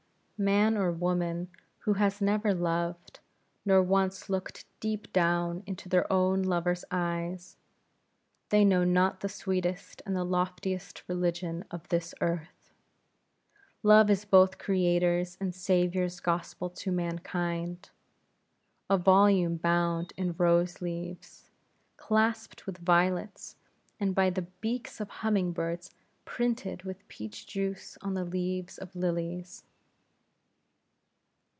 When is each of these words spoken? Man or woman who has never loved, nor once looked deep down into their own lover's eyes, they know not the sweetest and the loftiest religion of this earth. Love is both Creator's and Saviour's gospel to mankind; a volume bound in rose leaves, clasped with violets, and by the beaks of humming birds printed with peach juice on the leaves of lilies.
Man 0.43 0.75
or 0.75 0.91
woman 0.91 1.49
who 1.81 1.93
has 1.93 2.19
never 2.19 2.51
loved, 2.51 3.19
nor 3.63 3.83
once 3.83 4.27
looked 4.27 4.65
deep 4.79 5.13
down 5.13 5.61
into 5.67 5.87
their 5.87 6.11
own 6.11 6.41
lover's 6.41 6.83
eyes, 6.89 7.57
they 8.49 8.65
know 8.65 8.83
not 8.83 9.19
the 9.19 9.29
sweetest 9.29 10.01
and 10.03 10.15
the 10.15 10.23
loftiest 10.23 11.03
religion 11.07 11.63
of 11.69 11.87
this 11.89 12.15
earth. 12.21 12.73
Love 13.83 14.09
is 14.09 14.25
both 14.25 14.57
Creator's 14.57 15.37
and 15.39 15.53
Saviour's 15.53 16.19
gospel 16.19 16.71
to 16.71 16.91
mankind; 16.91 17.91
a 18.89 18.97
volume 18.97 19.57
bound 19.57 20.11
in 20.17 20.33
rose 20.39 20.81
leaves, 20.81 21.51
clasped 21.97 22.65
with 22.65 22.79
violets, 22.79 23.57
and 23.99 24.15
by 24.15 24.31
the 24.31 24.47
beaks 24.59 24.99
of 24.99 25.07
humming 25.11 25.51
birds 25.51 25.93
printed 26.25 26.81
with 26.81 27.07
peach 27.09 27.45
juice 27.45 27.95
on 28.01 28.15
the 28.15 28.25
leaves 28.25 28.79
of 28.79 28.95
lilies. 28.95 29.65